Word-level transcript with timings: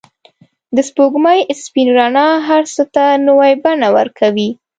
د 0.75 0.77
سپوږمۍ 0.89 1.39
سپین 1.63 1.87
رڼا 1.97 2.27
هر 2.47 2.63
څه 2.73 2.83
ته 2.95 3.03
نوی 3.27 3.51
بڼه 3.63 3.87
ورکوي. 3.97 4.49